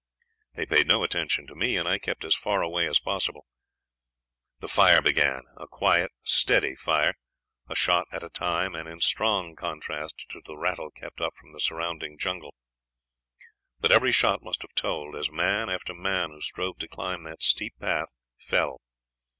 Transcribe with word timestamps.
They 0.55 0.65
paid 0.65 0.87
no 0.87 1.03
attention 1.03 1.45
to 1.45 1.53
me, 1.53 1.77
and 1.77 1.87
I 1.87 1.99
kept 1.99 2.25
as 2.25 2.33
far 2.35 2.63
away 2.63 2.87
as 2.87 2.99
possible. 2.99 3.45
The 4.59 4.67
fire 4.67 4.99
began 4.99 5.43
a 5.57 5.67
quiet, 5.67 6.09
steady 6.23 6.73
fire, 6.75 7.13
a 7.69 7.75
shot 7.75 8.07
at 8.11 8.23
a 8.23 8.29
time 8.31 8.73
and 8.73 8.89
in 8.89 8.99
strong 8.99 9.55
contrast 9.55 10.25
to 10.29 10.41
the 10.43 10.57
rattle 10.57 10.89
kept 10.89 11.21
up 11.21 11.35
from 11.35 11.53
the 11.53 11.59
surrounding 11.59 12.17
jungle; 12.17 12.55
but 13.79 13.91
every 13.91 14.11
shot 14.11 14.41
must 14.41 14.63
have 14.63 14.73
told, 14.73 15.15
as 15.15 15.29
man 15.29 15.69
after 15.69 15.93
man 15.93 16.31
who 16.31 16.41
strove 16.41 16.79
to 16.79 16.87
climb 16.87 17.21
that 17.25 17.43
steep 17.43 17.75
path 17.79 18.11
fell. 18.39 18.81